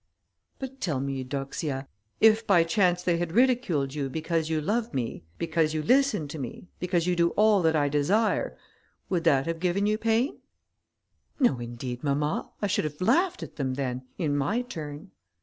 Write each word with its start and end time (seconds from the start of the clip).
"But 0.57 0.81
tell 0.81 0.99
me, 0.99 1.17
Eudoxia, 1.17 1.87
if 2.19 2.47
by 2.47 2.63
chance 2.63 3.03
they 3.03 3.17
had 3.19 3.33
ridiculed 3.33 3.93
you 3.93 4.09
because 4.09 4.49
you 4.49 4.59
love 4.59 4.95
me, 4.95 5.25
because 5.37 5.75
you 5.75 5.83
listen 5.83 6.27
to 6.29 6.39
me, 6.39 6.69
because 6.79 7.05
you 7.05 7.15
do 7.15 7.29
all 7.37 7.61
that 7.61 7.75
I 7.75 7.87
desire, 7.87 8.57
would 9.09 9.25
that 9.25 9.45
have 9.45 9.59
given 9.59 9.85
you 9.85 9.99
pain?" 9.99 10.39
"No, 11.39 11.59
indeed, 11.59 12.03
mamma, 12.03 12.49
I 12.63 12.65
should 12.65 12.85
have 12.85 12.99
laughed 12.99 13.43
at 13.43 13.57
them 13.57 13.75
then, 13.75 14.07
in 14.17 14.35
my 14.35 14.63
turn." 14.63 15.11